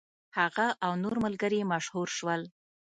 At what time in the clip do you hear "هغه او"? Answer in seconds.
0.39-0.91